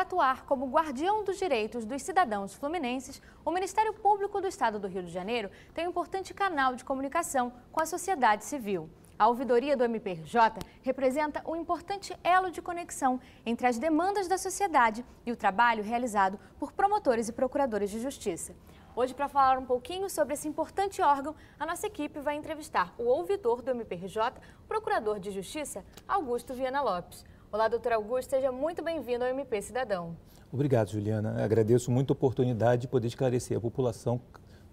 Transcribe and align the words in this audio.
Para 0.00 0.06
atuar 0.06 0.46
como 0.46 0.70
guardião 0.70 1.22
dos 1.22 1.36
direitos 1.36 1.84
dos 1.84 2.00
cidadãos 2.00 2.54
fluminenses, 2.54 3.20
o 3.44 3.50
Ministério 3.50 3.92
Público 3.92 4.40
do 4.40 4.46
Estado 4.46 4.78
do 4.78 4.88
Rio 4.88 5.02
de 5.02 5.10
Janeiro 5.10 5.50
tem 5.74 5.86
um 5.86 5.90
importante 5.90 6.32
canal 6.32 6.74
de 6.74 6.86
comunicação 6.86 7.52
com 7.70 7.82
a 7.82 7.84
sociedade 7.84 8.46
civil. 8.46 8.88
A 9.18 9.28
ouvidoria 9.28 9.76
do 9.76 9.84
MPRJ 9.84 10.40
representa 10.80 11.42
um 11.46 11.54
importante 11.54 12.18
elo 12.24 12.50
de 12.50 12.62
conexão 12.62 13.20
entre 13.44 13.66
as 13.66 13.78
demandas 13.78 14.26
da 14.26 14.38
sociedade 14.38 15.04
e 15.26 15.32
o 15.32 15.36
trabalho 15.36 15.84
realizado 15.84 16.40
por 16.58 16.72
promotores 16.72 17.28
e 17.28 17.32
procuradores 17.32 17.90
de 17.90 18.00
justiça. 18.00 18.54
Hoje, 18.96 19.12
para 19.12 19.28
falar 19.28 19.58
um 19.58 19.66
pouquinho 19.66 20.08
sobre 20.08 20.32
esse 20.32 20.48
importante 20.48 21.02
órgão, 21.02 21.34
a 21.58 21.66
nossa 21.66 21.86
equipe 21.86 22.20
vai 22.20 22.36
entrevistar 22.36 22.94
o 22.96 23.04
ouvidor 23.04 23.60
do 23.60 23.70
MPRJ, 23.72 24.32
procurador 24.66 25.20
de 25.20 25.30
justiça, 25.30 25.84
Augusto 26.08 26.54
Viana 26.54 26.80
Lopes. 26.80 27.22
Olá, 27.52 27.66
doutor 27.66 27.90
Augusto, 27.94 28.30
seja 28.30 28.52
muito 28.52 28.80
bem-vindo 28.80 29.24
ao 29.24 29.30
MP 29.30 29.60
Cidadão. 29.60 30.16
Obrigado, 30.52 30.90
Juliana. 30.90 31.42
Agradeço 31.42 31.90
muito 31.90 32.12
a 32.12 32.14
oportunidade 32.14 32.82
de 32.82 32.88
poder 32.88 33.08
esclarecer 33.08 33.58
à 33.58 33.60
população 33.60 34.20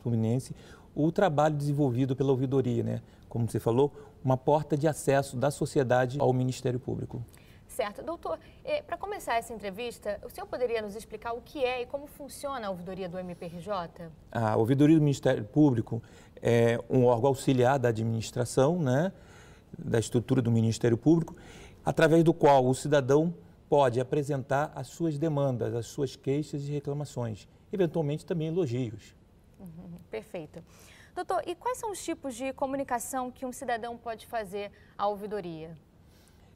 fluminense 0.04 0.56
o 0.94 1.12
trabalho 1.12 1.56
desenvolvido 1.56 2.16
pela 2.16 2.30
ouvidoria, 2.30 2.84
né? 2.84 3.02
Como 3.28 3.50
você 3.50 3.60
falou, 3.60 3.92
uma 4.24 4.38
porta 4.38 4.78
de 4.78 4.88
acesso 4.88 5.36
da 5.36 5.50
sociedade 5.50 6.20
ao 6.20 6.32
Ministério 6.32 6.80
Público. 6.80 7.26
Certo. 7.68 8.04
Doutor, 8.04 8.38
para 8.86 8.96
começar 8.96 9.38
essa 9.38 9.52
entrevista, 9.52 10.20
o 10.24 10.30
senhor 10.30 10.46
poderia 10.46 10.80
nos 10.80 10.96
explicar 10.96 11.34
o 11.34 11.42
que 11.42 11.66
é 11.66 11.82
e 11.82 11.88
como 11.88 12.06
funciona 12.06 12.68
a 12.68 12.70
ouvidoria 12.70 13.10
do 13.10 13.18
MPRJ? 13.18 13.72
A 14.32 14.56
ouvidoria 14.56 14.98
do 14.98 15.02
Ministério 15.02 15.44
Público 15.46 16.00
é 16.44 16.80
um 16.88 17.06
órgão 17.06 17.30
auxiliar 17.30 17.80
da 17.80 17.90
administração, 17.90 18.80
né, 18.80 19.12
da 19.76 19.98
estrutura 19.98 20.44
do 20.44 20.52
Ministério 20.52 20.96
Público, 20.96 21.36
através 21.88 22.22
do 22.22 22.34
qual 22.34 22.68
o 22.68 22.76
cidadão 22.76 23.34
pode 23.70 23.98
apresentar 24.02 24.74
as 24.76 24.88
suas 24.88 25.18
demandas, 25.18 25.74
as 25.74 25.86
suas 25.86 26.18
queixas 26.18 26.68
e 26.68 26.72
reclamações, 26.74 27.48
eventualmente 27.72 28.26
também 28.26 28.50
elogios. 28.50 29.16
Uhum, 29.58 29.98
perfeito. 30.12 30.62
Doutor, 31.16 31.42
e 31.48 31.56
quais 31.56 31.78
são 31.78 31.90
os 31.90 32.04
tipos 32.04 32.36
de 32.36 32.52
comunicação 32.52 33.32
que 33.32 33.46
um 33.46 33.54
cidadão 33.54 33.96
pode 33.98 34.28
fazer 34.28 34.70
à 34.98 35.08
ouvidoria? 35.08 35.78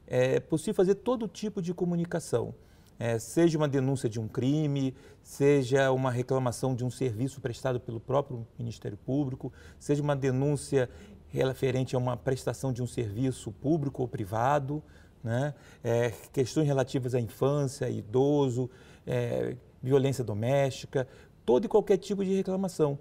É 0.06 0.38
possível 0.38 0.74
fazer 0.74 0.96
todo 0.96 1.26
tipo 1.26 1.62
de 1.62 1.72
comunicação, 1.72 2.54
é, 2.98 3.18
seja 3.18 3.56
uma 3.56 3.66
denúncia 3.66 4.10
de 4.10 4.20
um 4.20 4.28
crime, 4.28 4.94
seja 5.22 5.90
uma 5.92 6.10
reclamação 6.10 6.74
de 6.74 6.84
um 6.84 6.90
serviço 6.90 7.40
prestado 7.40 7.80
pelo 7.80 8.00
próprio 8.00 8.46
Ministério 8.58 8.98
Público, 8.98 9.50
seja 9.80 10.02
uma 10.02 10.14
denúncia 10.14 10.90
referente 11.30 11.96
a 11.96 11.98
uma 11.98 12.18
prestação 12.18 12.70
de 12.70 12.82
um 12.82 12.86
serviço 12.86 13.50
público 13.50 14.02
ou 14.02 14.08
privado, 14.08 14.82
né? 15.22 15.54
É, 15.82 16.12
questões 16.32 16.66
relativas 16.66 17.14
à 17.14 17.20
infância, 17.20 17.88
idoso, 17.88 18.70
é, 19.06 19.56
violência 19.82 20.22
doméstica, 20.22 21.06
todo 21.44 21.64
e 21.64 21.68
qualquer 21.68 21.96
tipo 21.96 22.24
de 22.24 22.34
reclamação 22.34 22.98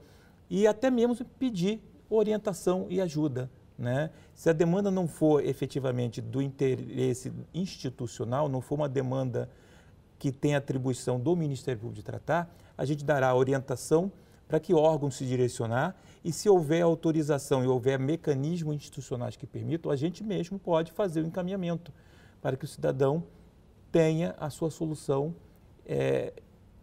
e 0.49 0.67
até 0.67 0.91
mesmo 0.91 1.15
pedir 1.39 1.81
orientação 2.09 2.85
e 2.89 2.99
ajuda. 2.99 3.49
Né? 3.77 4.09
Se 4.35 4.49
a 4.49 4.53
demanda 4.53 4.91
não 4.91 5.07
for 5.07 5.43
efetivamente 5.45 6.19
do 6.21 6.41
interesse 6.41 7.31
institucional, 7.53 8.49
não 8.49 8.59
for 8.59 8.75
uma 8.75 8.89
demanda 8.89 9.49
que 10.19 10.31
tem 10.31 10.53
atribuição 10.53 11.19
do 11.19 11.35
Ministério 11.35 11.79
Público 11.79 11.95
de 11.95 12.03
tratar, 12.03 12.53
a 12.77 12.85
gente 12.85 13.05
dará 13.05 13.33
orientação 13.33 14.11
para 14.51 14.59
que 14.59 14.73
o 14.73 14.77
órgão 14.77 15.09
se 15.09 15.25
direcionar 15.25 15.95
e 16.25 16.33
se 16.33 16.49
houver 16.49 16.81
autorização 16.81 17.63
e 17.63 17.67
houver 17.67 17.97
mecanismos 17.97 18.75
institucionais 18.75 19.37
que 19.37 19.47
permitam, 19.47 19.89
a 19.89 19.95
gente 19.95 20.25
mesmo 20.25 20.59
pode 20.59 20.91
fazer 20.91 21.21
o 21.21 21.25
encaminhamento 21.25 21.93
para 22.41 22.57
que 22.57 22.65
o 22.65 22.67
cidadão 22.67 23.23
tenha 23.93 24.35
a 24.37 24.49
sua 24.49 24.69
solução 24.69 25.33
é, 25.85 26.33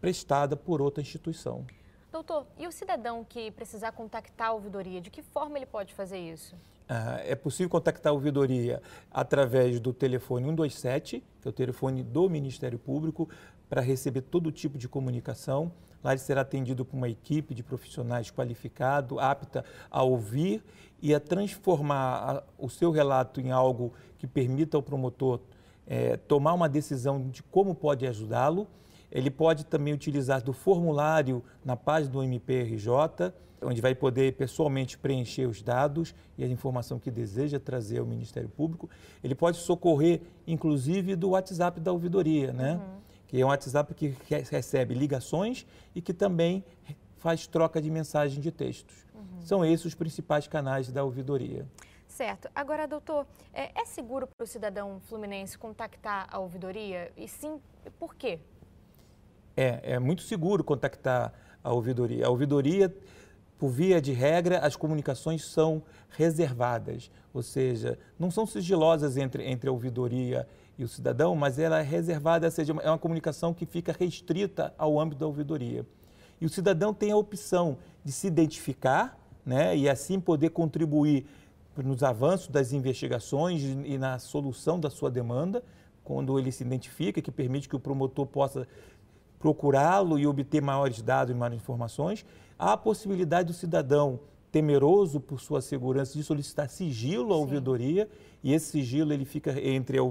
prestada 0.00 0.56
por 0.56 0.80
outra 0.80 1.02
instituição. 1.02 1.66
Doutor, 2.10 2.46
e 2.58 2.66
o 2.66 2.72
cidadão 2.72 3.22
que 3.22 3.50
precisar 3.50 3.92
contactar 3.92 4.48
a 4.48 4.52
ouvidoria, 4.54 5.02
de 5.02 5.10
que 5.10 5.20
forma 5.20 5.58
ele 5.58 5.66
pode 5.66 5.92
fazer 5.92 6.16
isso? 6.16 6.56
Ah, 6.88 7.20
é 7.22 7.34
possível 7.34 7.68
contactar 7.68 8.12
a 8.12 8.14
ouvidoria 8.14 8.80
através 9.10 9.78
do 9.78 9.92
telefone 9.92 10.46
127, 10.46 11.22
que 11.42 11.46
é 11.46 11.50
o 11.50 11.52
telefone 11.52 12.02
do 12.02 12.30
Ministério 12.30 12.78
Público, 12.78 13.28
para 13.68 13.82
receber 13.82 14.22
todo 14.22 14.50
tipo 14.50 14.78
de 14.78 14.88
comunicação. 14.88 15.70
Lá 16.02 16.12
ele 16.12 16.20
será 16.20 16.42
atendido 16.42 16.84
por 16.84 16.96
uma 16.96 17.08
equipe 17.08 17.54
de 17.54 17.62
profissionais 17.62 18.30
qualificado, 18.30 19.18
apta 19.18 19.64
a 19.90 20.02
ouvir 20.02 20.62
e 21.02 21.14
a 21.14 21.20
transformar 21.20 22.44
o 22.58 22.68
seu 22.68 22.90
relato 22.90 23.40
em 23.40 23.50
algo 23.50 23.92
que 24.18 24.26
permita 24.26 24.76
ao 24.76 24.82
promotor 24.82 25.40
é, 25.86 26.16
tomar 26.16 26.54
uma 26.54 26.68
decisão 26.68 27.28
de 27.28 27.42
como 27.42 27.74
pode 27.74 28.06
ajudá-lo 28.06 28.66
ele 29.10 29.30
pode 29.30 29.64
também 29.64 29.94
utilizar 29.94 30.42
do 30.42 30.52
formulário 30.52 31.42
na 31.64 31.76
página 31.76 32.12
do 32.12 32.22
MPRJ, 32.22 33.32
onde 33.62 33.80
vai 33.80 33.94
poder 33.94 34.34
pessoalmente 34.34 34.98
preencher 34.98 35.46
os 35.46 35.62
dados 35.62 36.14
e 36.36 36.44
a 36.44 36.46
informação 36.46 36.98
que 36.98 37.10
deseja 37.10 37.58
trazer 37.58 37.98
ao 37.98 38.06
Ministério 38.06 38.48
Público. 38.48 38.88
Ele 39.24 39.34
pode 39.34 39.56
socorrer, 39.56 40.20
inclusive, 40.46 41.16
do 41.16 41.30
WhatsApp 41.30 41.80
da 41.80 41.90
ouvidoria, 41.90 42.52
né? 42.52 42.74
Uhum. 42.74 42.98
Que 43.28 43.40
é 43.40 43.44
um 43.44 43.48
WhatsApp 43.48 43.94
que 43.94 44.16
recebe 44.50 44.94
ligações 44.94 45.66
e 45.94 46.00
que 46.00 46.14
também 46.14 46.64
faz 47.18 47.46
troca 47.46 47.80
de 47.80 47.90
mensagem 47.90 48.40
de 48.40 48.50
textos. 48.50 49.06
Uhum. 49.14 49.42
São 49.42 49.64
esses 49.64 49.86
os 49.86 49.94
principais 49.94 50.48
canais 50.48 50.90
da 50.90 51.04
ouvidoria. 51.04 51.66
Certo. 52.08 52.48
Agora, 52.54 52.88
doutor, 52.88 53.26
é, 53.52 53.70
é 53.78 53.84
seguro 53.84 54.26
para 54.26 54.44
o 54.44 54.46
cidadão 54.46 54.98
fluminense 55.00 55.58
contactar 55.58 56.26
a 56.32 56.38
ouvidoria? 56.38 57.12
E 57.16 57.28
sim, 57.28 57.60
por 57.98 58.14
quê? 58.14 58.40
É, 59.56 59.94
é 59.94 59.98
muito 59.98 60.22
seguro 60.22 60.64
contactar 60.64 61.32
a 61.62 61.72
ouvidoria. 61.72 62.26
A 62.26 62.30
ouvidoria, 62.30 62.94
por 63.58 63.68
via 63.68 64.00
de 64.00 64.12
regra, 64.12 64.58
as 64.60 64.74
comunicações 64.74 65.44
são 65.44 65.82
reservadas, 66.08 67.10
ou 67.34 67.42
seja, 67.42 67.98
não 68.18 68.30
são 68.30 68.46
sigilosas 68.46 69.16
entre, 69.16 69.44
entre 69.44 69.68
a 69.68 69.72
ouvidoria 69.72 70.48
e 70.78 70.84
o 70.84 70.88
cidadão, 70.88 71.34
mas 71.34 71.58
ela 71.58 71.80
é 71.80 71.82
reservada, 71.82 72.46
ou 72.46 72.50
seja, 72.50 72.72
é 72.82 72.88
uma 72.88 72.98
comunicação 72.98 73.52
que 73.52 73.66
fica 73.66 73.94
restrita 73.98 74.72
ao 74.78 74.98
âmbito 75.00 75.18
da 75.18 75.26
ouvidoria. 75.26 75.84
E 76.40 76.46
o 76.46 76.48
cidadão 76.48 76.94
tem 76.94 77.10
a 77.10 77.16
opção 77.16 77.78
de 78.04 78.12
se 78.12 78.28
identificar 78.28 79.18
né, 79.44 79.76
e 79.76 79.88
assim 79.88 80.20
poder 80.20 80.50
contribuir 80.50 81.26
nos 81.76 82.02
avanços 82.02 82.48
das 82.48 82.72
investigações 82.72 83.62
e 83.62 83.98
na 83.98 84.18
solução 84.18 84.78
da 84.78 84.88
sua 84.88 85.10
demanda, 85.10 85.64
quando 86.04 86.38
ele 86.38 86.52
se 86.52 86.62
identifica, 86.62 87.20
que 87.20 87.30
permite 87.30 87.68
que 87.68 87.76
o 87.76 87.80
promotor 87.80 88.26
possa 88.26 88.66
procurá-lo 89.38 90.18
e 90.18 90.26
obter 90.26 90.60
maiores 90.60 91.02
dados 91.02 91.34
e 91.34 91.38
maiores 91.38 91.58
informações, 91.58 92.24
há 92.58 92.72
a 92.72 92.76
possibilidade 92.76 93.48
do 93.48 93.52
cidadão 93.52 94.20
temeroso 94.50 95.20
por 95.20 95.40
sua 95.40 95.60
segurança 95.60 96.14
de 96.14 96.24
solicitar 96.24 96.68
sigilo 96.68 97.32
à 97.32 97.36
ouvidoria 97.36 98.08
e 98.42 98.52
esse 98.52 98.70
sigilo 98.70 99.12
ele 99.12 99.24
fica 99.24 99.60
entre 99.60 99.98
a, 99.98 100.02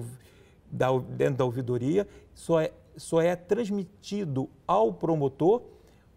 da, 0.72 0.88
dentro 0.98 1.38
da 1.38 1.46
ouvidoria, 1.46 2.08
só 2.34 2.60
é, 2.62 2.72
só 2.96 3.22
é 3.22 3.36
transmitido 3.36 4.50
ao 4.68 4.94
promotor 4.94 5.62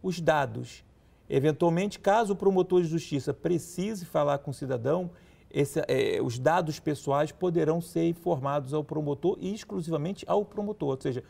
os 0.03 0.21
dados. 0.21 0.84
Eventualmente, 1.28 1.99
caso 1.99 2.33
o 2.33 2.37
promotor 2.37 2.83
de 2.83 2.88
justiça 2.88 3.33
precise 3.33 4.05
falar 4.05 4.38
com 4.38 4.50
o 4.50 4.55
cidadão, 4.55 5.11
esse, 5.50 5.81
é, 5.88 6.21
os 6.22 6.38
dados 6.38 6.78
pessoais 6.78 7.33
poderão 7.33 7.81
ser 7.81 8.09
informados 8.09 8.72
ao 8.72 8.84
promotor 8.84 9.37
e 9.41 9.53
exclusivamente 9.53 10.25
ao 10.28 10.44
promotor, 10.44 10.91
ou 10.91 11.00
seja, 11.00 11.25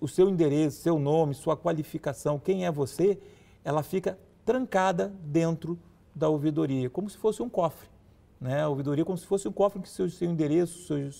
o, 0.00 0.08
seu 0.08 0.28
endereço, 0.28 0.82
seu 0.82 0.98
nome, 0.98 1.34
sua 1.34 1.56
qualificação, 1.56 2.38
quem 2.38 2.66
é 2.66 2.70
você, 2.70 3.18
ela 3.64 3.82
fica 3.82 4.18
trancada 4.44 5.12
dentro 5.22 5.78
da 6.14 6.28
ouvidoria, 6.28 6.90
como 6.90 7.08
se 7.08 7.16
fosse 7.16 7.42
um 7.42 7.48
cofre. 7.48 7.88
Né? 8.38 8.60
A 8.60 8.68
ouvidoria 8.68 9.04
como 9.04 9.16
se 9.16 9.26
fosse 9.26 9.48
um 9.48 9.52
cofre 9.52 9.80
que 9.80 9.88
seu, 9.88 10.08
seu 10.10 10.30
endereço, 10.30 10.86
seu, 10.86 11.10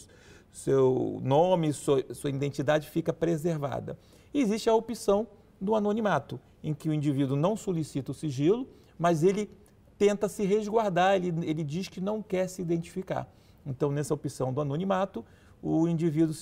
seu 0.53 1.21
nome, 1.23 1.73
sua, 1.73 2.05
sua 2.15 2.31
identidade 2.31 2.89
fica 2.89 3.13
preservada. 3.13 3.99
E 4.33 4.41
existe 4.41 4.69
a 4.69 4.75
opção 4.75 5.27
do 5.61 5.75
anonimato, 5.75 6.41
em 6.63 6.75
que 6.75 6.89
o 6.89 6.95
indivíduo 6.95 7.37
não 7.37 7.57
solicita 7.57 8.13
o 8.13 8.15
sigilo, 8.15 8.69
mas 8.99 9.23
ele 9.23 9.51
tenta 9.99 10.29
se 10.29 10.45
resguardar, 10.45 11.17
ele, 11.17 11.29
ele 11.47 11.63
diz 11.63 11.89
que 11.89 12.01
não 12.01 12.23
quer 12.23 12.49
se 12.49 12.63
identificar. 12.63 13.31
Então, 13.65 13.91
nessa 13.91 14.15
opção 14.15 14.53
do 14.53 14.61
anonimato, 14.61 15.25
o 15.63 15.87
indivíduo 15.87 16.35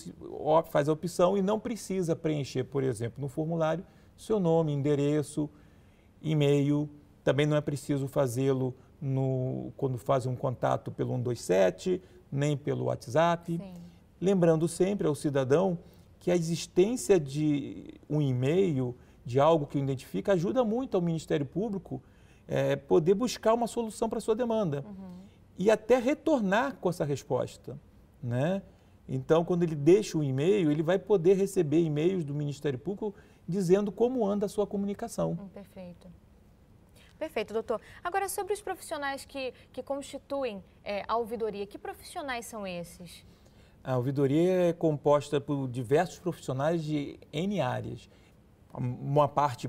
faz 0.71 0.88
a 0.88 0.93
opção 0.93 1.37
e 1.37 1.43
não 1.43 1.59
precisa 1.59 2.15
preencher, 2.15 2.65
por 2.65 2.85
exemplo, 2.85 3.21
no 3.21 3.29
formulário, 3.29 3.85
seu 4.17 4.38
nome, 4.38 4.73
endereço, 4.73 5.50
e-mail. 6.23 6.88
Também 7.25 7.47
não 7.47 7.56
é 7.56 7.61
preciso 7.61 8.06
fazê-lo 8.06 8.75
quando 9.77 9.99
faz 9.99 10.27
um 10.27 10.35
contato 10.35 10.91
pelo 10.91 11.11
127, 11.11 12.00
nem 12.31 12.56
pelo 12.56 12.87
WhatsApp. 12.87 13.56
Sim. 13.56 13.88
Lembrando 14.20 14.67
sempre 14.67 15.06
ao 15.06 15.15
cidadão 15.15 15.79
que 16.19 16.31
a 16.31 16.37
existência 16.37 17.19
de 17.19 17.94
um 18.09 18.20
e-mail, 18.20 18.97
de 19.25 19.38
algo 19.38 19.67
que 19.67 19.79
o 19.79 19.82
identifica, 19.82 20.32
ajuda 20.32 20.65
muito 20.65 20.97
ao 20.97 21.03
Ministério 21.03 21.47
Público 21.47 22.03
é, 22.47 22.75
poder 22.76 23.15
buscar 23.15 23.55
uma 23.55 23.67
solução 23.67 24.09
para 24.09 24.19
a 24.19 24.20
sua 24.20 24.35
demanda. 24.35 24.85
Uhum. 24.87 25.19
E 25.59 25.70
até 25.70 25.99
retornar 25.99 26.76
com 26.76 26.88
essa 26.88 27.05
resposta. 27.05 27.79
Né? 28.23 28.62
Então, 29.09 29.44
quando 29.44 29.62
ele 29.62 29.75
deixa 29.75 30.19
o 30.19 30.25
e-mail, 30.25 30.71
ele 30.71 30.82
vai 30.82 30.99
poder 30.99 31.35
receber 31.35 31.82
e-mails 31.82 32.25
do 32.25 32.35
Ministério 32.35 32.79
Público 32.79 33.14
dizendo 33.47 33.93
como 33.93 34.26
anda 34.26 34.47
a 34.47 34.49
sua 34.49 34.67
comunicação. 34.67 35.32
Hum, 35.32 35.49
perfeito. 35.49 36.09
Perfeito, 37.19 37.53
doutor. 37.53 37.81
Agora, 38.05 38.29
sobre 38.29 38.53
os 38.53 38.61
profissionais 38.61 39.25
que, 39.25 39.53
que 39.73 39.82
constituem 39.82 40.62
é, 40.85 41.05
a 41.09 41.17
ouvidoria, 41.17 41.67
que 41.67 41.79
profissionais 41.79 42.47
são 42.47 42.67
esses? 42.67 43.25
A 43.88 43.96
ouvidoria 43.96 44.69
é 44.69 44.73
composta 44.75 45.40
por 45.40 45.67
diversos 45.67 46.19
profissionais 46.19 46.85
de 46.85 47.19
N 47.32 47.58
áreas. 47.62 48.06
Uma 48.70 49.26
parte 49.26 49.67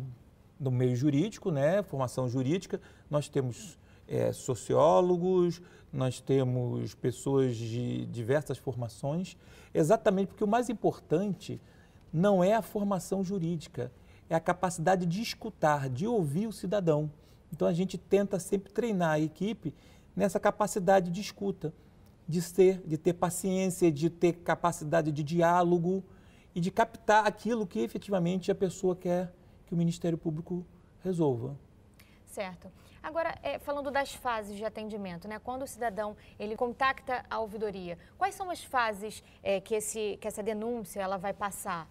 do 0.60 0.70
meio 0.70 0.94
jurídico, 0.94 1.52
né, 1.52 1.82
formação 1.84 2.28
jurídica, 2.28 2.82
nós 3.10 3.30
temos 3.30 3.80
é, 4.06 4.34
sociólogos, 4.34 5.62
nós 5.94 6.20
temos 6.20 6.94
pessoas 6.96 7.56
de 7.56 8.08
diversas 8.08 8.58
formações, 8.58 9.38
exatamente 9.74 10.28
porque 10.28 10.44
o 10.44 10.48
mais 10.48 10.68
importante 10.68 11.62
não 12.12 12.44
é 12.44 12.54
a 12.54 12.62
formação 12.62 13.24
jurídica, 13.24 13.90
é 14.30 14.36
a 14.36 14.40
capacidade 14.42 15.06
de 15.06 15.22
escutar, 15.22 15.88
de 15.88 16.06
ouvir 16.06 16.46
o 16.46 16.52
cidadão. 16.52 17.10
Então 17.54 17.66
a 17.66 17.74
gente 17.74 17.98
tenta 17.98 18.38
sempre 18.38 18.74
treinar 18.74 19.12
a 19.12 19.20
equipe 19.22 19.74
nessa 20.14 20.42
capacidade 20.42 21.10
de 21.10 21.22
escuta, 21.22 21.74
de 22.30 22.44
ser, 22.44 22.80
de 22.86 22.96
ter 22.96 23.14
paciência, 23.14 23.92
de 23.92 24.08
ter 24.08 24.34
capacidade 24.34 25.12
de 25.12 25.24
diálogo 25.24 26.04
e 26.54 26.62
de 26.62 26.70
captar 26.70 27.26
aquilo 27.26 27.66
que 27.66 27.80
efetivamente 27.80 28.52
a 28.52 28.56
pessoa 28.56 28.96
quer 28.96 29.34
que 29.66 29.74
o 29.74 29.78
Ministério 29.78 30.16
Público 30.16 30.64
resolva. 31.04 31.58
Certo. 32.28 32.72
Agora, 33.02 33.36
é, 33.42 33.58
falando 33.58 33.90
das 33.90 34.14
fases 34.14 34.56
de 34.56 34.64
atendimento, 34.64 35.28
né? 35.28 35.40
quando 35.40 35.64
o 35.64 35.68
cidadão 35.68 36.16
ele 36.38 36.56
contacta 36.56 37.26
a 37.28 37.40
ouvidoria, 37.40 37.98
quais 38.16 38.36
são 38.36 38.52
as 38.52 38.64
fases 38.64 39.24
é, 39.42 39.60
que, 39.60 39.74
esse, 39.74 40.20
que 40.22 40.28
essa 40.28 40.44
denúncia 40.44 41.02
ela 41.02 41.18
vai 41.18 41.34
passar? 41.34 41.90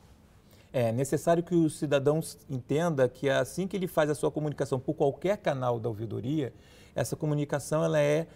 É 0.72 0.92
necessário 0.92 1.42
que 1.42 1.54
o 1.54 1.68
cidadão 1.68 2.20
entenda 2.48 3.08
que 3.08 3.28
assim 3.28 3.66
que 3.66 3.76
ele 3.76 3.88
faz 3.88 4.08
a 4.08 4.14
sua 4.14 4.30
comunicação 4.30 4.78
por 4.78 4.94
qualquer 4.94 5.38
canal 5.38 5.80
da 5.80 5.88
ouvidoria, 5.88 6.52
essa 6.94 7.16
comunicação 7.16 7.82
ela 7.82 7.98
é 7.98 8.28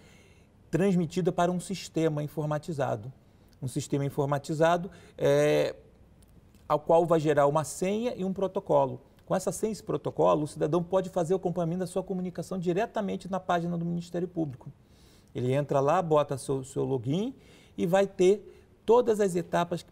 transmitida 0.73 1.31
para 1.31 1.53
um 1.53 1.61
sistema 1.61 2.23
informatizado. 2.23 3.13
Um 3.61 3.69
sistema 3.69 4.07
informatizado 4.07 4.91
é, 5.19 5.77
ao 6.67 6.81
qual 6.81 7.05
vai 7.05 7.21
gerar 7.21 7.47
uma 7.47 7.63
senha 7.63 8.15
e 8.17 8.25
um 8.25 8.33
protocolo. 8.33 8.99
Com 9.27 9.37
essa 9.37 9.53
senha 9.53 9.71
e 9.71 9.73
esse 9.73 9.83
protocolo, 9.83 10.45
o 10.45 10.47
cidadão 10.47 10.83
pode 10.83 11.11
fazer 11.11 11.35
o 11.35 11.37
acompanhamento 11.37 11.81
da 11.81 11.87
sua 11.87 12.03
comunicação 12.03 12.59
diretamente 12.59 13.31
na 13.31 13.39
página 13.39 13.77
do 13.77 13.85
Ministério 13.85 14.27
Público. 14.27 14.73
Ele 15.35 15.53
entra 15.53 15.79
lá, 15.79 16.01
bota 16.01 16.39
seu, 16.39 16.65
seu 16.65 16.85
login 16.85 17.35
e 17.77 17.87
vai 17.87 18.07
ter 18.07 18.81
todas 18.87 19.21
as 19.21 19.37
etapas 19.37 19.85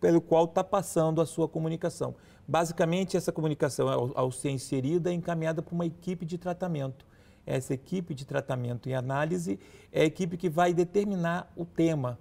pelo 0.00 0.20
qual 0.20 0.44
está 0.44 0.62
passando 0.62 1.20
a 1.20 1.26
sua 1.26 1.48
comunicação. 1.48 2.14
Basicamente, 2.46 3.16
essa 3.16 3.32
comunicação, 3.32 3.88
ao, 3.88 4.12
ao 4.14 4.30
ser 4.30 4.50
inserida, 4.50 5.10
é 5.10 5.14
encaminhada 5.14 5.62
para 5.62 5.74
uma 5.74 5.84
equipe 5.84 6.24
de 6.24 6.38
tratamento. 6.38 7.04
Essa 7.46 7.74
equipe 7.74 8.14
de 8.14 8.24
tratamento 8.24 8.88
e 8.88 8.94
análise 8.94 9.58
é 9.90 10.02
a 10.02 10.04
equipe 10.04 10.36
que 10.36 10.48
vai 10.48 10.72
determinar 10.72 11.52
o 11.56 11.64
tema 11.64 12.18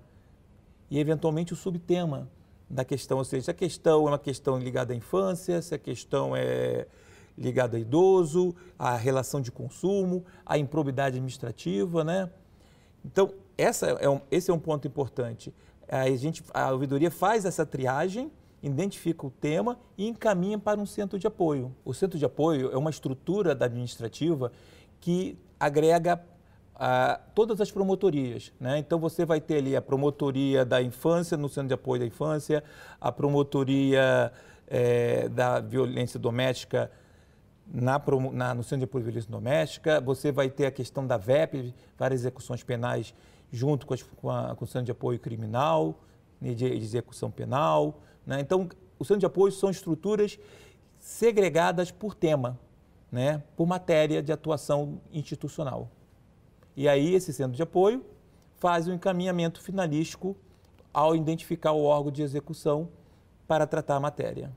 e, 0.90 1.00
eventualmente, 1.00 1.54
o 1.54 1.56
subtema 1.56 2.28
da 2.70 2.84
questão. 2.84 3.18
Ou 3.18 3.26
seja, 3.26 3.46
se 3.46 3.52
a 3.52 3.54
questão 3.54 4.08
é 4.08 4.12
uma 4.12 4.20
questão 4.20 4.58
ligada 4.58 4.94
à 4.94 4.96
infância, 4.96 5.62
se 5.62 5.76
a 5.76 5.80
questão 5.80 6.36
é 6.36 6.88
ligada 7.38 7.78
a 7.78 7.80
idoso, 7.80 8.56
à 8.78 8.96
relação 8.96 9.42
de 9.42 9.52
consumo, 9.52 10.26
à 10.46 10.58
improbidade 10.58 11.16
administrativa, 11.16 12.04
né? 12.04 12.30
Então, 13.06 13.34
essa 13.58 13.88
é 13.88 14.10
um, 14.10 14.22
esse 14.30 14.52
é 14.52 14.54
um 14.54 14.60
ponto 14.60 14.88
importante 14.88 15.54
a, 15.92 16.10
gente, 16.16 16.42
a 16.54 16.72
ouvidoria 16.72 17.12
faz 17.12 17.44
essa 17.44 17.66
triagem, 17.66 18.32
identifica 18.64 19.28
o 19.28 19.30
tema 19.30 19.78
e 19.98 20.08
encaminha 20.08 20.58
para 20.58 20.80
um 20.80 20.86
centro 20.86 21.20
de 21.20 21.28
apoio. 21.28 21.76
O 21.84 21.94
centro 21.94 22.18
de 22.18 22.24
apoio 22.24 22.72
é 22.72 22.78
uma 22.78 22.90
estrutura 22.90 23.54
da 23.54 23.66
administrativa 23.66 24.54
que 25.02 25.38
agrega 25.60 26.24
a, 26.76 27.20
todas 27.36 27.60
as 27.60 27.70
promotorias. 27.70 28.54
Né? 28.60 28.78
Então, 28.78 29.00
você 29.00 29.26
vai 29.26 29.42
ter 29.42 29.58
ali 29.58 29.76
a 29.76 29.82
promotoria 29.82 30.64
da 30.64 30.82
infância 30.82 31.36
no 31.36 31.50
centro 31.50 31.68
de 31.68 31.74
apoio 31.74 32.00
da 32.00 32.06
infância, 32.08 32.64
a 33.00 33.12
promotoria 33.12 34.32
é, 34.68 35.28
da 35.28 35.60
violência 35.60 36.18
doméstica 36.18 36.90
na, 37.74 38.02
na, 38.34 38.54
no 38.54 38.64
centro 38.64 38.80
de 38.80 38.84
apoio 38.86 39.04
à 39.04 39.06
violência 39.06 39.32
doméstica, 39.32 40.02
você 40.02 40.32
vai 40.32 40.50
ter 40.50 40.66
a 40.66 40.72
questão 40.72 41.06
da 41.06 41.18
VEP, 41.18 41.74
várias 41.98 42.22
execuções 42.22 42.64
penais 42.64 43.14
junto 43.52 43.86
com, 43.86 43.94
as, 43.94 44.02
com, 44.04 44.30
a, 44.30 44.56
com 44.56 44.66
o 44.66 44.68
Centro 44.68 44.86
de 44.86 44.92
Apoio 44.92 45.20
Criminal, 45.20 46.00
né, 46.40 46.54
de, 46.54 46.70
de 46.70 46.84
execução 46.84 47.30
penal. 47.30 48.00
Né? 48.26 48.40
Então, 48.40 48.68
o 48.98 49.06
Centro 49.06 49.20
de 49.20 49.26
Apoio 49.26 49.52
são 49.52 49.70
estruturas 49.70 50.40
segregadas 51.00 51.92
por 51.92 52.14
tema, 52.14 52.60
né? 53.12 53.44
por 53.56 53.68
matéria 53.68 54.22
de 54.24 54.32
atuação 54.32 55.02
institucional. 55.12 55.90
E 56.76 56.88
aí, 56.88 57.14
esse 57.14 57.34
Centro 57.34 57.54
de 57.54 57.62
Apoio 57.62 58.06
faz 58.56 58.88
o 58.88 58.92
um 58.92 58.94
encaminhamento 58.94 59.62
finalístico 59.62 60.38
ao 60.94 61.16
identificar 61.16 61.72
o 61.72 61.84
órgão 61.84 62.12
de 62.12 62.22
execução 62.22 62.90
para 63.48 63.68
tratar 63.68 63.96
a 63.96 64.00
matéria. 64.00 64.52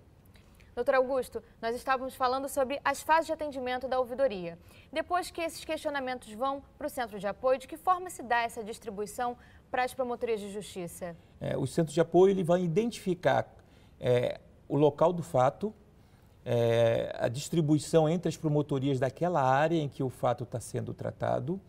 Doutor 0.74 0.96
Augusto, 0.96 1.42
nós 1.62 1.76
estávamos 1.76 2.16
falando 2.16 2.48
sobre 2.48 2.80
as 2.84 3.00
fases 3.00 3.26
de 3.26 3.32
atendimento 3.32 3.86
da 3.86 3.98
ouvidoria. 3.98 4.58
Depois 4.92 5.30
que 5.30 5.40
esses 5.40 5.64
questionamentos 5.64 6.32
vão 6.32 6.62
para 6.76 6.88
o 6.88 6.90
centro 6.90 7.18
de 7.18 7.26
apoio, 7.28 7.60
de 7.60 7.68
que 7.68 7.76
forma 7.76 8.10
se 8.10 8.24
dá 8.24 8.42
essa 8.42 8.62
distribuição 8.62 9.36
para 9.70 9.84
as 9.84 9.94
promotorias 9.94 10.40
de 10.40 10.50
justiça? 10.50 11.16
É, 11.40 11.56
o 11.56 11.64
centro 11.64 11.94
de 11.94 12.00
apoio 12.00 12.32
ele 12.32 12.42
vai 12.42 12.62
identificar 12.62 13.46
é, 14.00 14.40
o 14.68 14.76
local 14.76 15.12
do 15.12 15.22
fato, 15.22 15.72
é, 16.44 17.14
a 17.18 17.28
distribuição 17.28 18.08
entre 18.08 18.28
as 18.28 18.36
promotorias 18.36 19.00
daquela 19.00 19.42
área 19.42 19.76
em 19.76 19.88
que 19.88 20.02
o 20.02 20.10
fato 20.10 20.44
está 20.44 20.60
sendo 20.60 20.92
tratado. 20.92 21.60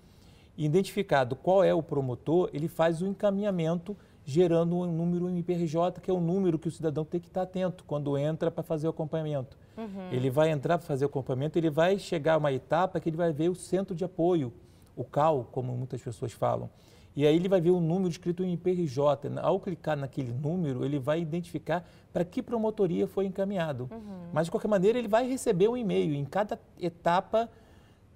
Identificado 0.57 1.35
qual 1.35 1.63
é 1.63 1.73
o 1.73 1.83
promotor, 1.83 2.49
ele 2.53 2.67
faz 2.67 3.01
o 3.01 3.07
encaminhamento 3.07 3.95
gerando 4.25 4.75
um 4.75 4.91
número 4.91 5.29
MPRJ, 5.29 6.01
que 6.01 6.09
é 6.09 6.13
o 6.13 6.19
número 6.19 6.57
que 6.57 6.67
o 6.67 6.71
cidadão 6.71 7.05
tem 7.05 7.19
que 7.19 7.27
estar 7.27 7.43
atento 7.43 7.83
quando 7.85 8.17
entra 8.17 8.49
para 8.49 8.63
fazer 8.63 8.87
o 8.87 8.89
acompanhamento. 8.89 9.55
Uhum. 9.77 10.09
Ele 10.11 10.29
vai 10.29 10.49
entrar 10.49 10.77
para 10.77 10.87
fazer 10.87 11.05
o 11.05 11.07
acompanhamento, 11.07 11.59
ele 11.59 11.69
vai 11.69 11.99
chegar 11.99 12.33
a 12.33 12.37
uma 12.37 12.51
etapa 12.51 12.99
que 12.99 13.07
ele 13.09 13.17
vai 13.17 13.31
ver 13.31 13.49
o 13.49 13.55
centro 13.55 13.93
de 13.93 14.03
apoio, 14.03 14.51
o 14.95 15.03
CAL, 15.03 15.47
como 15.51 15.73
muitas 15.73 16.01
pessoas 16.01 16.31
falam. 16.31 16.69
E 17.15 17.25
aí 17.25 17.35
ele 17.35 17.47
vai 17.47 17.61
ver 17.61 17.71
o 17.71 17.79
número 17.79 18.09
escrito 18.09 18.43
em 18.43 18.47
MPRJ. 18.47 19.39
Ao 19.41 19.59
clicar 19.59 19.95
naquele 19.95 20.33
número, 20.33 20.83
ele 20.83 20.99
vai 20.99 21.21
identificar 21.21 21.87
para 22.11 22.25
que 22.25 22.43
promotoria 22.43 23.07
foi 23.07 23.25
encaminhado. 23.25 23.87
Uhum. 23.89 24.29
Mas, 24.33 24.47
de 24.47 24.51
qualquer 24.51 24.67
maneira, 24.67 24.99
ele 24.99 25.07
vai 25.07 25.25
receber 25.27 25.69
um 25.69 25.77
e-mail 25.77 26.13
em 26.13 26.25
cada 26.25 26.59
etapa 26.79 27.49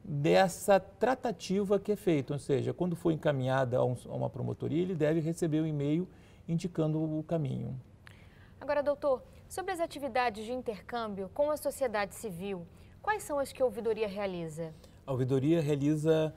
dessa 0.04 0.80
tratativa 0.80 1.80
que 1.80 1.94
é 1.94 1.96
feita. 1.96 2.34
Ou 2.34 2.40
seja, 2.40 2.74
quando 2.74 2.96
for 2.96 3.12
encaminhada 3.12 3.78
a, 3.78 3.86
um, 3.86 3.96
a 4.10 4.16
uma 4.16 4.30
promotoria, 4.30 4.82
ele 4.82 4.96
deve 4.96 5.22
receber 5.22 5.62
um 5.62 5.68
e-mail 5.68 6.08
indicando 6.48 7.02
o 7.02 7.24
caminho. 7.24 7.80
Agora, 8.60 8.84
doutor, 8.84 9.24
sobre 9.48 9.72
as 9.72 9.80
atividades 9.80 10.46
de 10.46 10.52
intercâmbio 10.52 11.30
com 11.34 11.50
a 11.50 11.56
sociedade 11.56 12.16
civil, 12.16 12.68
quais 13.02 13.24
são 13.24 13.40
as 13.40 13.54
que 13.54 13.62
a 13.62 13.66
ouvidoria 13.66 14.08
realiza? 14.08 14.74
A 15.08 15.12
ouvidoria 15.12 15.62
realiza 15.62 16.34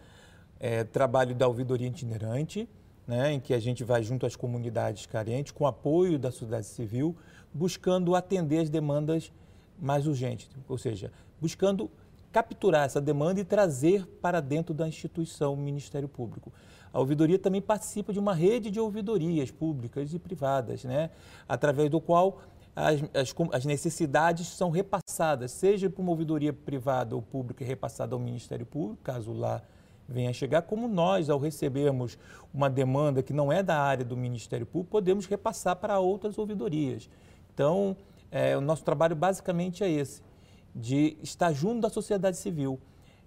é, 0.63 0.85
trabalho 0.85 1.35
da 1.35 1.49
ouvidoria 1.49 1.89
itinerante, 1.89 2.69
né, 3.05 3.33
em 3.33 3.41
que 3.41 3.53
a 3.53 3.59
gente 3.59 3.83
vai 3.83 4.01
junto 4.01 4.25
às 4.25 4.37
comunidades 4.37 5.07
carentes, 5.07 5.51
com 5.51 5.67
apoio 5.67 6.21
da 6.21 6.31
sociedade 6.31 6.67
civil, 6.67 7.17
buscando 7.53 8.15
atender 8.15 8.61
as 8.61 8.71
demandas 8.71 9.33
mais 9.77 10.07
urgentes, 10.07 10.49
ou 10.69 10.79
seja, 10.79 11.11
buscando 11.41 11.91
capturar 12.31 12.87
essa 12.87 13.01
demanda 13.01 13.41
e 13.41 13.45
trazer 13.45 14.07
para 14.23 14.41
dentro 14.41 14.73
da 14.73 14.87
instituição 14.87 15.57
Ministério 15.57 16.09
Público. 16.09 16.53
A 16.93 17.01
ouvidoria 17.01 17.41
também 17.41 17.61
participa 17.61 18.13
de 18.13 18.21
uma 18.21 18.33
rede 18.33 18.71
de 18.71 18.79
ouvidorias 18.79 19.51
públicas 19.51 20.15
e 20.15 20.19
privadas, 20.19 20.85
né? 20.85 21.11
através 21.49 21.91
do 21.91 22.01
qual 22.01 22.41
as, 22.77 23.03
as, 23.13 23.35
as 23.53 23.65
necessidades 23.65 24.47
são 24.47 24.71
repassadas, 24.71 25.51
seja 25.51 25.91
por 25.91 26.03
uma 26.03 26.13
ouvidoria 26.13 26.53
privada 26.53 27.17
ou 27.17 27.21
pública 27.21 27.65
repassada 27.65 28.15
ao 28.15 28.21
Ministério 28.21 28.65
Público, 28.65 29.03
caso 29.03 29.33
lá 29.33 29.61
venha 30.13 30.33
chegar, 30.33 30.63
como 30.63 30.87
nós, 30.87 31.29
ao 31.31 31.39
recebermos 31.39 32.19
uma 32.53 32.69
demanda 32.69 33.23
que 33.23 33.33
não 33.33 33.51
é 33.51 33.63
da 33.63 33.79
área 33.79 34.05
do 34.05 34.17
Ministério 34.17 34.67
Público, 34.67 34.91
podemos 34.93 35.27
repassar 35.27 35.77
para 35.77 35.99
outras 35.99 36.39
ouvidorias. 36.39 37.09
Então, 37.53 37.97
é, 38.31 38.57
o 38.57 38.61
nosso 38.61 38.85
trabalho 38.85 39.17
basicamente 39.17 39.83
é 39.83 39.91
esse 39.91 40.23
de 40.75 41.17
estar 41.23 41.53
junto 41.53 41.81
da 41.81 41.91
sociedade 41.91 42.37
civil. 42.37 42.81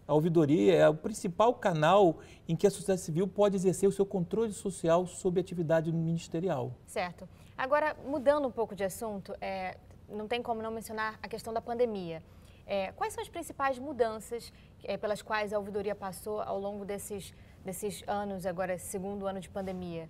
A 0.07 0.13
ouvidoria 0.13 0.75
é 0.75 0.87
o 0.87 0.93
principal 0.93 1.53
canal 1.55 2.17
em 2.47 2.55
que 2.55 2.67
a 2.67 2.69
sociedade 2.69 3.01
civil 3.01 3.27
pode 3.27 3.55
exercer 3.55 3.89
o 3.89 3.91
seu 3.91 4.05
controle 4.05 4.53
social 4.53 5.07
sobre 5.07 5.39
a 5.39 5.41
atividade 5.41 5.91
ministerial. 5.91 6.71
Certo. 6.85 7.27
Agora, 7.57 7.95
mudando 8.05 8.47
um 8.47 8.51
pouco 8.51 8.75
de 8.75 8.83
assunto, 8.83 9.33
é, 9.41 9.77
não 10.09 10.27
tem 10.27 10.41
como 10.41 10.61
não 10.61 10.71
mencionar 10.71 11.19
a 11.23 11.27
questão 11.27 11.53
da 11.53 11.61
pandemia. 11.61 12.21
É, 12.67 12.91
quais 12.93 13.13
são 13.13 13.21
as 13.21 13.29
principais 13.29 13.77
mudanças 13.77 14.51
é, 14.83 14.97
pelas 14.97 15.21
quais 15.21 15.53
a 15.53 15.59
ouvidoria 15.59 15.93
passou 15.93 16.41
ao 16.41 16.59
longo 16.59 16.83
desses, 16.83 17.33
desses 17.63 18.03
anos, 18.07 18.45
agora 18.45 18.77
segundo 18.77 19.27
ano 19.27 19.39
de 19.39 19.49
pandemia? 19.49 20.09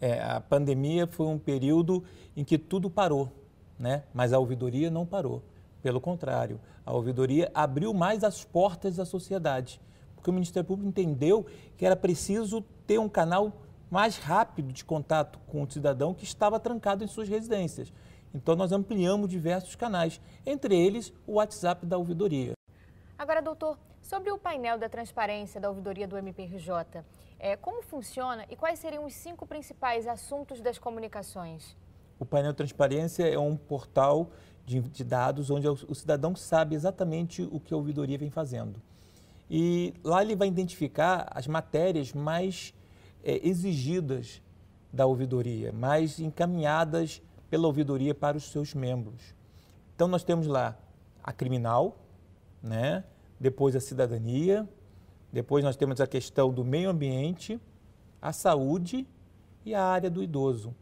É, 0.00 0.22
a 0.22 0.40
pandemia 0.40 1.06
foi 1.06 1.26
um 1.26 1.38
período 1.38 2.04
em 2.36 2.44
que 2.44 2.58
tudo 2.58 2.90
parou, 2.90 3.30
né? 3.78 4.04
mas 4.12 4.32
a 4.32 4.38
ouvidoria 4.38 4.90
não 4.90 5.04
parou. 5.04 5.42
Pelo 5.82 6.00
contrário, 6.00 6.58
a 6.86 6.92
ouvidoria 6.92 7.50
abriu 7.54 7.92
mais 7.92 8.24
as 8.24 8.42
portas 8.42 8.96
da 8.96 9.04
sociedade, 9.04 9.80
porque 10.14 10.30
o 10.30 10.32
Ministério 10.32 10.66
Público 10.66 10.88
entendeu 10.88 11.46
que 11.76 11.84
era 11.84 11.94
preciso 11.94 12.62
ter 12.86 12.98
um 12.98 13.08
canal 13.08 13.52
mais 13.90 14.16
rápido 14.16 14.72
de 14.72 14.84
contato 14.84 15.38
com 15.46 15.62
o 15.62 15.70
cidadão 15.70 16.14
que 16.14 16.24
estava 16.24 16.58
trancado 16.58 17.04
em 17.04 17.06
suas 17.06 17.28
residências. 17.28 17.92
Então, 18.34 18.56
nós 18.56 18.72
ampliamos 18.72 19.30
diversos 19.30 19.76
canais, 19.76 20.20
entre 20.44 20.76
eles 20.76 21.12
o 21.24 21.34
WhatsApp 21.34 21.86
da 21.86 21.96
ouvidoria. 21.96 22.52
Agora, 23.16 23.40
doutor, 23.40 23.78
sobre 24.02 24.30
o 24.32 24.36
painel 24.36 24.76
da 24.76 24.88
transparência 24.88 25.60
da 25.60 25.68
ouvidoria 25.68 26.08
do 26.08 26.18
MPRJ, 26.18 27.04
é, 27.38 27.56
como 27.56 27.80
funciona 27.80 28.44
e 28.50 28.56
quais 28.56 28.80
seriam 28.80 29.04
os 29.04 29.14
cinco 29.14 29.46
principais 29.46 30.08
assuntos 30.08 30.60
das 30.60 30.78
comunicações? 30.78 31.76
O 32.18 32.24
painel 32.24 32.52
de 32.52 32.56
transparência 32.56 33.24
é 33.24 33.38
um 33.38 33.56
portal 33.56 34.30
de, 34.66 34.80
de 34.80 35.04
dados 35.04 35.48
onde 35.50 35.68
o, 35.68 35.72
o 35.88 35.94
cidadão 35.94 36.34
sabe 36.34 36.74
exatamente 36.74 37.42
o 37.42 37.60
que 37.60 37.72
a 37.72 37.76
ouvidoria 37.76 38.18
vem 38.18 38.30
fazendo. 38.30 38.82
E 39.48 39.94
lá 40.02 40.22
ele 40.22 40.34
vai 40.34 40.48
identificar 40.48 41.28
as 41.30 41.46
matérias 41.46 42.12
mais 42.12 42.74
é, 43.22 43.46
exigidas 43.46 44.42
da 44.92 45.06
ouvidoria, 45.06 45.72
mais 45.72 46.18
encaminhadas 46.18 47.22
pela 47.54 47.68
ouvidoria 47.68 48.12
para 48.12 48.36
os 48.36 48.50
seus 48.50 48.74
membros. 48.74 49.32
Então 49.94 50.08
nós 50.08 50.24
temos 50.24 50.48
lá 50.48 50.76
a 51.22 51.32
criminal, 51.32 51.96
né? 52.60 53.04
depois 53.38 53.76
a 53.76 53.80
cidadania, 53.80 54.68
depois 55.32 55.62
nós 55.62 55.76
temos 55.76 56.00
a 56.00 56.06
questão 56.08 56.52
do 56.52 56.64
meio 56.64 56.90
ambiente, 56.90 57.60
a 58.20 58.32
saúde 58.32 59.06
e 59.64 59.72
a 59.72 59.84
área 59.84 60.10
do 60.10 60.20
idoso. 60.20 60.74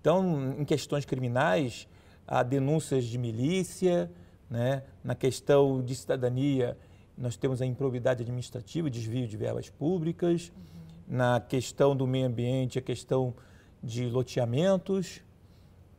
Então, 0.00 0.54
em 0.56 0.64
questões 0.64 1.04
criminais, 1.04 1.88
há 2.24 2.44
denúncias 2.44 3.04
de 3.04 3.18
milícia, 3.18 4.08
né? 4.48 4.84
na 5.02 5.16
questão 5.16 5.82
de 5.82 5.96
cidadania, 5.96 6.78
nós 7.16 7.36
temos 7.36 7.60
a 7.60 7.66
improbidade 7.66 8.22
administrativa, 8.22 8.88
desvio 8.88 9.26
de 9.26 9.36
verbas 9.36 9.68
públicas, 9.68 10.52
uhum. 10.54 11.16
na 11.16 11.40
questão 11.40 11.96
do 11.96 12.06
meio 12.06 12.28
ambiente, 12.28 12.78
a 12.78 12.82
questão 12.82 13.34
de 13.82 14.08
loteamentos, 14.08 15.26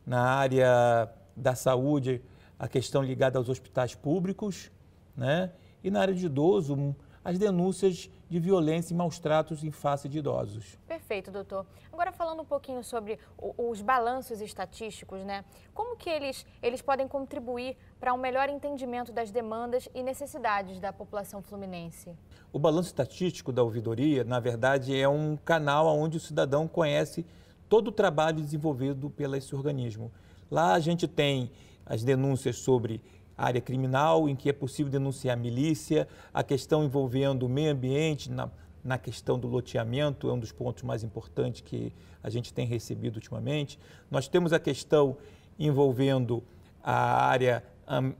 na 0.06 0.22
área 0.22 1.08
da 1.36 1.54
saúde, 1.54 2.22
a 2.58 2.68
questão 2.68 3.02
ligada 3.02 3.38
aos 3.38 3.48
hospitais 3.48 3.94
públicos, 3.94 4.70
né? 5.16 5.52
E 5.82 5.90
na 5.90 6.00
área 6.00 6.14
de 6.14 6.26
idoso, 6.26 6.94
as 7.24 7.38
denúncias 7.38 8.10
de 8.28 8.38
violência 8.38 8.94
e 8.94 8.96
maus 8.96 9.18
tratos 9.18 9.64
em 9.64 9.70
face 9.70 10.08
de 10.08 10.18
idosos. 10.18 10.78
Perfeito, 10.86 11.30
doutor. 11.30 11.66
Agora 11.92 12.12
falando 12.12 12.40
um 12.40 12.44
pouquinho 12.44 12.82
sobre 12.82 13.18
os 13.38 13.82
balanços 13.82 14.40
estatísticos, 14.40 15.24
né? 15.24 15.44
Como 15.74 15.96
que 15.96 16.08
eles, 16.08 16.46
eles 16.62 16.80
podem 16.80 17.08
contribuir 17.08 17.76
para 17.98 18.14
um 18.14 18.16
melhor 18.16 18.48
entendimento 18.48 19.12
das 19.12 19.30
demandas 19.30 19.88
e 19.94 20.02
necessidades 20.02 20.80
da 20.80 20.92
população 20.92 21.42
fluminense? 21.42 22.16
O 22.52 22.58
balanço 22.58 22.88
estatístico 22.88 23.52
da 23.52 23.62
ouvidoria, 23.62 24.24
na 24.24 24.40
verdade, 24.40 24.98
é 24.98 25.08
um 25.08 25.36
canal 25.36 25.86
onde 25.88 26.16
o 26.16 26.20
cidadão 26.20 26.66
conhece 26.66 27.26
todo 27.70 27.88
o 27.88 27.92
trabalho 27.92 28.42
desenvolvido 28.42 29.08
pelo 29.08 29.36
esse 29.36 29.54
organismo. 29.54 30.10
Lá 30.50 30.74
a 30.74 30.80
gente 30.80 31.06
tem 31.06 31.52
as 31.86 32.02
denúncias 32.02 32.56
sobre 32.56 33.00
área 33.38 33.60
criminal, 33.60 34.28
em 34.28 34.34
que 34.34 34.50
é 34.50 34.52
possível 34.52 34.90
denunciar 34.90 35.36
milícia, 35.36 36.06
a 36.34 36.42
questão 36.42 36.84
envolvendo 36.84 37.44
o 37.44 37.48
meio 37.48 37.72
ambiente, 37.72 38.30
na, 38.30 38.50
na 38.84 38.98
questão 38.98 39.38
do 39.38 39.46
loteamento, 39.46 40.28
é 40.28 40.32
um 40.32 40.38
dos 40.38 40.50
pontos 40.50 40.82
mais 40.82 41.04
importantes 41.04 41.60
que 41.60 41.92
a 42.22 42.28
gente 42.28 42.52
tem 42.52 42.66
recebido 42.66 43.16
ultimamente. 43.16 43.78
Nós 44.10 44.26
temos 44.26 44.52
a 44.52 44.58
questão 44.58 45.16
envolvendo 45.58 46.42
a 46.82 47.24
área 47.24 47.62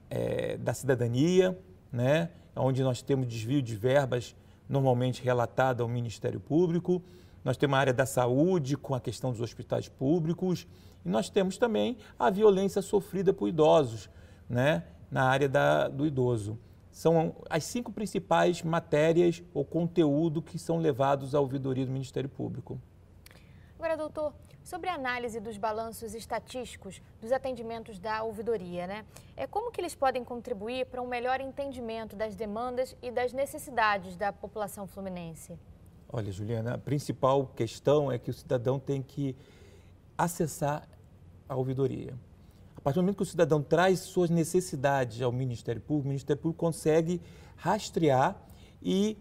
é, 0.08 0.56
da 0.58 0.72
cidadania, 0.72 1.58
né, 1.92 2.30
onde 2.54 2.82
nós 2.84 3.02
temos 3.02 3.26
desvio 3.26 3.60
de 3.60 3.74
verbas 3.74 4.34
normalmente 4.68 5.22
relatada 5.22 5.82
ao 5.82 5.88
Ministério 5.88 6.38
Público. 6.38 7.02
Nós 7.44 7.56
temos 7.56 7.76
a 7.76 7.80
área 7.80 7.92
da 7.92 8.06
saúde, 8.06 8.76
com 8.76 8.94
a 8.94 9.00
questão 9.00 9.30
dos 9.30 9.40
hospitais 9.40 9.88
públicos. 9.88 10.66
E 11.04 11.08
nós 11.08 11.30
temos 11.30 11.56
também 11.56 11.96
a 12.18 12.30
violência 12.30 12.82
sofrida 12.82 13.32
por 13.32 13.48
idosos, 13.48 14.10
né? 14.48 14.84
na 15.10 15.24
área 15.24 15.48
da, 15.48 15.88
do 15.88 16.06
idoso. 16.06 16.58
São 16.92 17.36
as 17.48 17.64
cinco 17.64 17.92
principais 17.92 18.62
matérias 18.62 19.42
ou 19.54 19.64
conteúdo 19.64 20.42
que 20.42 20.58
são 20.58 20.78
levados 20.78 21.34
à 21.34 21.40
ouvidoria 21.40 21.86
do 21.86 21.92
Ministério 21.92 22.28
Público. 22.28 22.80
Agora, 23.76 23.96
doutor, 23.96 24.34
sobre 24.62 24.90
a 24.90 24.94
análise 24.94 25.40
dos 25.40 25.56
balanços 25.56 26.14
estatísticos 26.14 27.00
dos 27.20 27.32
atendimentos 27.32 27.98
da 27.98 28.22
ouvidoria, 28.22 28.86
né? 28.86 29.06
É 29.36 29.46
como 29.46 29.70
que 29.70 29.80
eles 29.80 29.94
podem 29.94 30.22
contribuir 30.22 30.86
para 30.86 31.00
um 31.00 31.06
melhor 31.06 31.40
entendimento 31.40 32.14
das 32.14 32.36
demandas 32.36 32.94
e 33.00 33.10
das 33.10 33.32
necessidades 33.32 34.16
da 34.16 34.32
população 34.32 34.86
fluminense? 34.86 35.58
Olha, 36.12 36.32
Juliana, 36.32 36.74
a 36.74 36.78
principal 36.78 37.46
questão 37.54 38.10
é 38.10 38.18
que 38.18 38.30
o 38.30 38.34
cidadão 38.34 38.80
tem 38.80 39.00
que 39.00 39.36
acessar 40.18 40.88
a 41.48 41.54
ouvidoria. 41.54 42.14
A 42.76 42.80
partir 42.80 42.96
do 42.96 43.02
momento 43.02 43.18
que 43.18 43.22
o 43.22 43.26
cidadão 43.26 43.62
traz 43.62 44.00
suas 44.00 44.28
necessidades 44.28 45.22
ao 45.22 45.30
Ministério 45.30 45.80
Público, 45.80 46.06
o 46.06 46.08
Ministério 46.08 46.42
Público 46.42 46.58
consegue 46.58 47.22
rastrear 47.56 48.36
e 48.82 49.16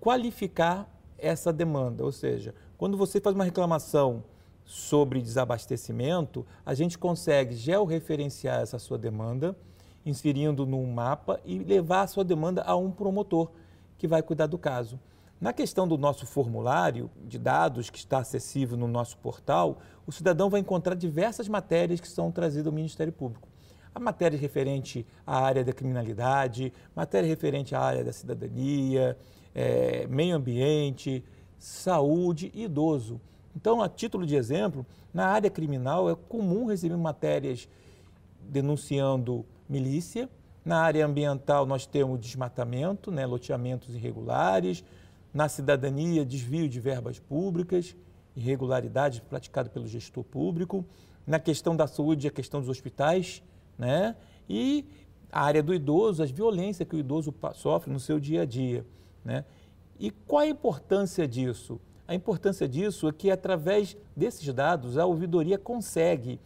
qualificar 0.00 0.88
essa 1.18 1.52
demanda. 1.52 2.02
Ou 2.02 2.12
seja, 2.12 2.54
quando 2.78 2.96
você 2.96 3.20
faz 3.20 3.34
uma 3.34 3.44
reclamação 3.44 4.24
sobre 4.64 5.20
desabastecimento, 5.20 6.46
a 6.64 6.72
gente 6.72 6.96
consegue 6.96 7.54
georreferenciar 7.54 8.62
essa 8.62 8.78
sua 8.78 8.96
demanda, 8.96 9.54
inserindo 10.04 10.64
num 10.64 10.86
mapa 10.86 11.38
e 11.44 11.58
levar 11.58 12.02
a 12.02 12.06
sua 12.06 12.24
demanda 12.24 12.62
a 12.62 12.74
um 12.74 12.90
promotor 12.90 13.50
que 13.98 14.08
vai 14.08 14.22
cuidar 14.22 14.46
do 14.46 14.56
caso. 14.56 14.98
Na 15.38 15.52
questão 15.52 15.86
do 15.86 15.98
nosso 15.98 16.26
formulário 16.26 17.10
de 17.26 17.38
dados 17.38 17.90
que 17.90 17.98
está 17.98 18.18
acessível 18.18 18.76
no 18.76 18.88
nosso 18.88 19.18
portal, 19.18 19.78
o 20.06 20.12
cidadão 20.12 20.48
vai 20.48 20.60
encontrar 20.60 20.94
diversas 20.94 21.46
matérias 21.46 22.00
que 22.00 22.08
são 22.08 22.32
trazidas 22.32 22.66
ao 22.66 22.72
Ministério 22.72 23.12
Público. 23.12 23.46
A 23.94 24.00
matéria 24.00 24.38
referente 24.38 25.06
à 25.26 25.38
área 25.38 25.62
da 25.62 25.74
criminalidade, 25.74 26.72
matéria 26.94 27.28
referente 27.28 27.74
à 27.74 27.80
área 27.80 28.02
da 28.02 28.12
cidadania, 28.14 29.16
é, 29.54 30.06
meio 30.06 30.36
ambiente, 30.36 31.22
saúde 31.58 32.50
e 32.54 32.64
idoso. 32.64 33.20
Então, 33.54 33.82
a 33.82 33.88
título 33.90 34.24
de 34.24 34.36
exemplo, 34.36 34.86
na 35.12 35.26
área 35.26 35.50
criminal 35.50 36.08
é 36.08 36.14
comum 36.14 36.66
receber 36.66 36.96
matérias 36.96 37.68
denunciando 38.40 39.44
milícia. 39.68 40.30
Na 40.64 40.80
área 40.80 41.04
ambiental, 41.04 41.66
nós 41.66 41.86
temos 41.86 42.20
desmatamento, 42.20 43.10
né, 43.10 43.24
loteamentos 43.24 43.94
irregulares, 43.94 44.82
na 45.36 45.50
cidadania, 45.50 46.24
desvio 46.24 46.66
de 46.66 46.80
verbas 46.80 47.18
públicas, 47.18 47.94
irregularidades 48.34 49.18
praticadas 49.18 49.70
pelo 49.70 49.86
gestor 49.86 50.24
público. 50.24 50.82
Na 51.26 51.38
questão 51.38 51.76
da 51.76 51.86
saúde, 51.86 52.26
a 52.26 52.30
questão 52.30 52.58
dos 52.58 52.70
hospitais, 52.70 53.42
né? 53.76 54.16
E 54.48 54.86
a 55.30 55.42
área 55.42 55.62
do 55.62 55.74
idoso, 55.74 56.22
as 56.22 56.30
violências 56.30 56.88
que 56.88 56.96
o 56.96 56.98
idoso 56.98 57.34
sofre 57.52 57.92
no 57.92 58.00
seu 58.00 58.18
dia 58.18 58.42
a 58.42 58.44
dia, 58.46 58.86
né? 59.22 59.44
E 60.00 60.10
qual 60.10 60.40
a 60.40 60.46
importância 60.46 61.28
disso? 61.28 61.78
A 62.08 62.14
importância 62.14 62.66
disso 62.66 63.06
é 63.06 63.12
que, 63.12 63.30
através 63.30 63.94
desses 64.16 64.50
dados, 64.54 64.96
a 64.96 65.04
ouvidoria 65.04 65.58
consegue 65.58 66.40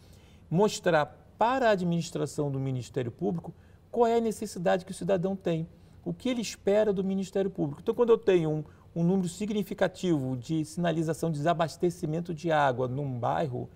mostrar 0.49 1.05
para 1.37 1.69
a 1.69 1.71
administração 1.71 2.51
do 2.51 2.59
Ministério 2.59 3.11
Público 3.11 3.53
qual 3.89 4.05
é 4.05 4.17
a 4.17 4.21
necessidade 4.21 4.83
que 4.83 4.91
o 4.91 4.95
cidadão 4.95 5.33
tem, 5.33 5.65
o 6.03 6.13
que 6.13 6.27
ele 6.27 6.41
espera 6.41 6.91
do 6.91 7.03
Ministério 7.03 7.49
Público. 7.49 7.81
Então, 7.81 7.95
quando 7.95 8.09
eu 8.09 8.17
tenho 8.17 8.49
um, 8.49 8.63
um 8.95 9.03
número 9.03 9.27
significativo 9.27 10.35
de 10.35 10.65
sinalização 10.65 11.31
de 11.31 11.37
desabastecimento 11.37 12.33
de 12.33 12.51
água 12.51 12.87
num 12.87 13.17
bairro, 13.17 13.69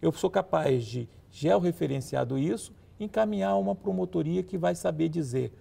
eu 0.00 0.10
sou 0.12 0.30
capaz 0.30 0.84
de, 0.84 1.08
georreferenciado 1.30 2.38
isso, 2.38 2.72
encaminhar 2.98 3.58
uma 3.58 3.74
promotoria 3.74 4.42
que 4.42 4.56
vai 4.56 4.74
saber 4.74 5.08
dizer 5.08 5.52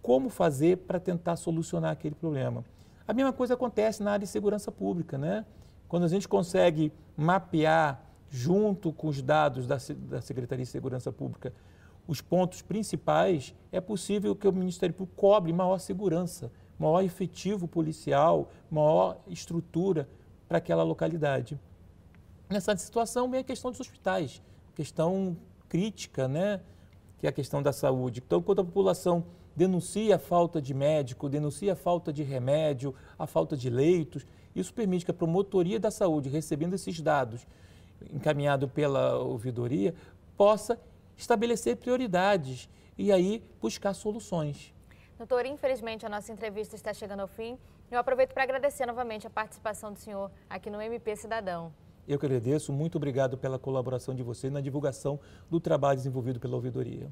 como 0.00 0.28
fazer 0.28 0.78
para 0.78 1.00
tentar 1.00 1.36
solucionar 1.36 1.92
aquele 1.92 2.14
problema. 2.14 2.62
A 3.08 3.14
mesma 3.14 3.32
coisa 3.32 3.54
acontece 3.54 4.02
na 4.02 4.12
área 4.12 4.26
de 4.26 4.30
segurança 4.30 4.70
pública, 4.70 5.16
né? 5.16 5.46
Quando 5.88 6.04
a 6.04 6.08
gente 6.08 6.28
consegue 6.28 6.92
mapear, 7.16 8.02
junto 8.28 8.92
com 8.92 9.08
os 9.08 9.22
dados 9.22 9.66
da, 9.66 9.76
da 10.10 10.20
Secretaria 10.20 10.64
de 10.64 10.70
Segurança 10.70 11.12
Pública, 11.12 11.54
os 12.06 12.20
pontos 12.20 12.60
principais, 12.60 13.54
é 13.72 13.80
possível 13.80 14.34
que 14.34 14.46
o 14.46 14.52
Ministério 14.52 14.94
Público 14.94 15.16
cobre 15.16 15.52
maior 15.52 15.78
segurança 15.78 16.50
maior 16.78 17.02
efetivo 17.02 17.66
policial, 17.68 18.50
maior 18.70 19.18
estrutura 19.28 20.08
para 20.48 20.58
aquela 20.58 20.82
localidade. 20.82 21.58
Nessa 22.48 22.76
situação, 22.76 23.30
vem 23.30 23.40
a 23.40 23.44
questão 23.44 23.70
dos 23.70 23.80
hospitais, 23.80 24.42
questão 24.74 25.36
crítica, 25.68 26.28
né? 26.28 26.60
que 27.18 27.26
é 27.26 27.30
a 27.30 27.32
questão 27.32 27.62
da 27.62 27.72
saúde. 27.72 28.22
Então, 28.24 28.42
quando 28.42 28.60
a 28.60 28.64
população 28.64 29.24
denuncia 29.56 30.16
a 30.16 30.18
falta 30.18 30.60
de 30.60 30.74
médico, 30.74 31.28
denuncia 31.28 31.72
a 31.72 31.76
falta 31.76 32.12
de 32.12 32.22
remédio, 32.22 32.94
a 33.18 33.26
falta 33.26 33.56
de 33.56 33.70
leitos, 33.70 34.26
Isso 34.54 34.72
permite 34.72 35.04
que 35.04 35.10
a 35.10 35.14
promotoria 35.14 35.80
da 35.80 35.90
saúde, 35.90 36.28
recebendo 36.28 36.74
esses 36.74 37.00
dados 37.00 37.46
encaminhado 38.12 38.68
pela 38.68 39.18
ouvidoria, 39.18 39.94
possa 40.36 40.78
estabelecer 41.16 41.76
prioridades 41.76 42.68
e 42.96 43.10
aí 43.10 43.42
buscar 43.60 43.94
soluções. 43.94 44.72
Doutor, 45.16 45.46
infelizmente 45.46 46.04
a 46.04 46.08
nossa 46.08 46.32
entrevista 46.32 46.74
está 46.74 46.92
chegando 46.92 47.20
ao 47.20 47.28
fim. 47.28 47.56
Eu 47.88 48.00
aproveito 48.00 48.32
para 48.32 48.42
agradecer 48.42 48.84
novamente 48.84 49.26
a 49.26 49.30
participação 49.30 49.92
do 49.92 49.98
senhor 49.98 50.28
aqui 50.50 50.68
no 50.68 50.82
MP 50.82 51.14
Cidadão. 51.14 51.72
Eu 52.06 52.18
que 52.18 52.26
agradeço, 52.26 52.72
muito 52.72 52.96
obrigado 52.96 53.38
pela 53.38 53.56
colaboração 53.56 54.12
de 54.12 54.24
você 54.24 54.50
na 54.50 54.60
divulgação 54.60 55.20
do 55.48 55.60
trabalho 55.60 55.96
desenvolvido 55.96 56.40
pela 56.40 56.56
ouvidoria. 56.56 57.08